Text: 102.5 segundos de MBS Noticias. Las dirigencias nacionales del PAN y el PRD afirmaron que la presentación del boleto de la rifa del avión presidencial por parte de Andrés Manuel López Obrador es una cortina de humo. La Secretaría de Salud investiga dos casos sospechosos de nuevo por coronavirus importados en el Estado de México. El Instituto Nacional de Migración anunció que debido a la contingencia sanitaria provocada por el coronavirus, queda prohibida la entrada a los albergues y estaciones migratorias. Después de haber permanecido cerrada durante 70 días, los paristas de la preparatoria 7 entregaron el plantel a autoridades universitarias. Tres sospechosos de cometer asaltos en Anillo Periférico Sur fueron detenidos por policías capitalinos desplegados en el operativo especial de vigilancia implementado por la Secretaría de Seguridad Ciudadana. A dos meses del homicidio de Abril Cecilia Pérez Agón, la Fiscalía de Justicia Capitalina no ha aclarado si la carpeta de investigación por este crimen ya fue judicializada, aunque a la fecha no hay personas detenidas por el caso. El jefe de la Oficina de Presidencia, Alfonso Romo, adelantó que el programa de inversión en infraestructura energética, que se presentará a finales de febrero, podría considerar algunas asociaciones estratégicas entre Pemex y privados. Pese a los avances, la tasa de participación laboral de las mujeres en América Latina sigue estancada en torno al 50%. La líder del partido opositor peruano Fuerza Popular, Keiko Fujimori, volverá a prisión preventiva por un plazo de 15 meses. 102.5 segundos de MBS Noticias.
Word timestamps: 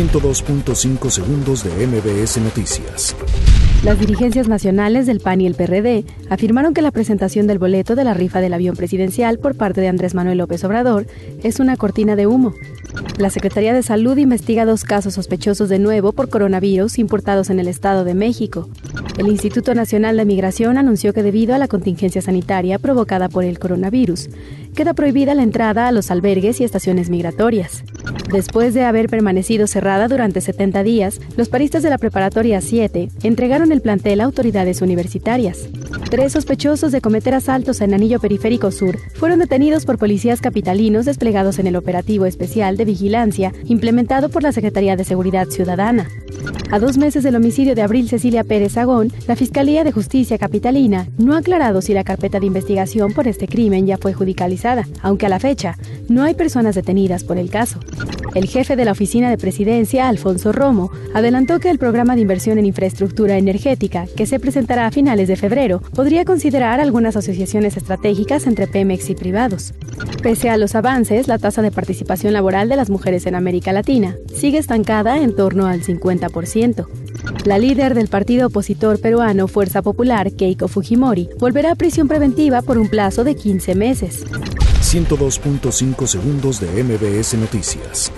102.5 0.00 1.10
segundos 1.10 1.62
de 1.62 1.86
MBS 1.86 2.38
Noticias. 2.38 3.14
Las 3.84 3.98
dirigencias 3.98 4.48
nacionales 4.48 5.04
del 5.04 5.20
PAN 5.20 5.42
y 5.42 5.46
el 5.46 5.54
PRD 5.54 6.06
afirmaron 6.30 6.72
que 6.72 6.80
la 6.80 6.90
presentación 6.90 7.46
del 7.46 7.58
boleto 7.58 7.94
de 7.96 8.04
la 8.04 8.14
rifa 8.14 8.40
del 8.40 8.54
avión 8.54 8.76
presidencial 8.76 9.38
por 9.38 9.56
parte 9.56 9.82
de 9.82 9.88
Andrés 9.88 10.14
Manuel 10.14 10.38
López 10.38 10.64
Obrador 10.64 11.06
es 11.42 11.60
una 11.60 11.76
cortina 11.76 12.16
de 12.16 12.26
humo. 12.26 12.54
La 13.18 13.28
Secretaría 13.28 13.74
de 13.74 13.82
Salud 13.82 14.16
investiga 14.16 14.64
dos 14.64 14.84
casos 14.84 15.12
sospechosos 15.12 15.68
de 15.68 15.78
nuevo 15.78 16.12
por 16.12 16.30
coronavirus 16.30 16.98
importados 16.98 17.50
en 17.50 17.60
el 17.60 17.68
Estado 17.68 18.02
de 18.04 18.14
México. 18.14 18.70
El 19.18 19.28
Instituto 19.28 19.74
Nacional 19.74 20.16
de 20.16 20.24
Migración 20.24 20.78
anunció 20.78 21.12
que 21.12 21.22
debido 21.22 21.54
a 21.54 21.58
la 21.58 21.68
contingencia 21.68 22.22
sanitaria 22.22 22.78
provocada 22.78 23.28
por 23.28 23.44
el 23.44 23.58
coronavirus, 23.58 24.30
queda 24.74 24.94
prohibida 24.94 25.34
la 25.34 25.42
entrada 25.42 25.88
a 25.88 25.92
los 25.92 26.10
albergues 26.10 26.58
y 26.60 26.64
estaciones 26.64 27.10
migratorias. 27.10 27.84
Después 28.32 28.74
de 28.74 28.84
haber 28.84 29.08
permanecido 29.08 29.66
cerrada 29.66 30.06
durante 30.06 30.40
70 30.40 30.84
días, 30.84 31.20
los 31.36 31.48
paristas 31.48 31.82
de 31.82 31.90
la 31.90 31.98
preparatoria 31.98 32.60
7 32.60 33.08
entregaron 33.24 33.72
el 33.72 33.80
plantel 33.80 34.20
a 34.20 34.24
autoridades 34.24 34.82
universitarias. 34.82 35.68
Tres 36.10 36.32
sospechosos 36.32 36.92
de 36.92 37.00
cometer 37.00 37.34
asaltos 37.34 37.80
en 37.80 37.92
Anillo 37.92 38.20
Periférico 38.20 38.70
Sur 38.70 38.98
fueron 39.14 39.40
detenidos 39.40 39.84
por 39.84 39.98
policías 39.98 40.40
capitalinos 40.40 41.06
desplegados 41.06 41.58
en 41.58 41.66
el 41.66 41.76
operativo 41.76 42.24
especial 42.24 42.76
de 42.76 42.84
vigilancia 42.84 43.52
implementado 43.64 44.28
por 44.28 44.44
la 44.44 44.52
Secretaría 44.52 44.96
de 44.96 45.04
Seguridad 45.04 45.48
Ciudadana. 45.48 46.08
A 46.70 46.78
dos 46.78 46.98
meses 46.98 47.24
del 47.24 47.34
homicidio 47.34 47.74
de 47.74 47.82
Abril 47.82 48.08
Cecilia 48.08 48.44
Pérez 48.44 48.76
Agón, 48.76 49.12
la 49.26 49.34
Fiscalía 49.34 49.82
de 49.82 49.90
Justicia 49.90 50.38
Capitalina 50.38 51.08
no 51.18 51.34
ha 51.34 51.38
aclarado 51.38 51.82
si 51.82 51.94
la 51.94 52.04
carpeta 52.04 52.38
de 52.38 52.46
investigación 52.46 53.12
por 53.12 53.26
este 53.26 53.48
crimen 53.48 53.88
ya 53.88 53.98
fue 53.98 54.12
judicializada, 54.12 54.86
aunque 55.02 55.26
a 55.26 55.30
la 55.30 55.40
fecha 55.40 55.76
no 56.10 56.24
hay 56.24 56.34
personas 56.34 56.74
detenidas 56.74 57.24
por 57.24 57.38
el 57.38 57.50
caso. 57.50 57.78
El 58.34 58.46
jefe 58.46 58.76
de 58.76 58.84
la 58.84 58.92
Oficina 58.92 59.30
de 59.30 59.38
Presidencia, 59.38 60.08
Alfonso 60.08 60.52
Romo, 60.52 60.90
adelantó 61.14 61.60
que 61.60 61.70
el 61.70 61.78
programa 61.78 62.16
de 62.16 62.22
inversión 62.22 62.58
en 62.58 62.66
infraestructura 62.66 63.38
energética, 63.38 64.06
que 64.16 64.26
se 64.26 64.40
presentará 64.40 64.86
a 64.86 64.90
finales 64.90 65.28
de 65.28 65.36
febrero, 65.36 65.80
podría 65.94 66.24
considerar 66.24 66.80
algunas 66.80 67.16
asociaciones 67.16 67.76
estratégicas 67.76 68.46
entre 68.46 68.66
Pemex 68.66 69.08
y 69.08 69.14
privados. 69.14 69.72
Pese 70.22 70.50
a 70.50 70.56
los 70.56 70.74
avances, 70.74 71.28
la 71.28 71.38
tasa 71.38 71.62
de 71.62 71.70
participación 71.70 72.32
laboral 72.32 72.68
de 72.68 72.76
las 72.76 72.90
mujeres 72.90 73.26
en 73.26 73.36
América 73.36 73.72
Latina 73.72 74.16
sigue 74.34 74.58
estancada 74.58 75.18
en 75.22 75.34
torno 75.34 75.66
al 75.66 75.82
50%. 75.82 76.86
La 77.44 77.58
líder 77.58 77.94
del 77.94 78.08
partido 78.08 78.48
opositor 78.48 79.00
peruano 79.00 79.48
Fuerza 79.48 79.82
Popular, 79.82 80.32
Keiko 80.32 80.68
Fujimori, 80.68 81.28
volverá 81.38 81.72
a 81.72 81.74
prisión 81.74 82.08
preventiva 82.08 82.62
por 82.62 82.78
un 82.78 82.88
plazo 82.88 83.24
de 83.24 83.34
15 83.34 83.74
meses. 83.74 84.24
102.5 84.82 86.06
segundos 86.06 86.60
de 86.60 86.82
MBS 86.82 87.34
Noticias. 87.34 88.12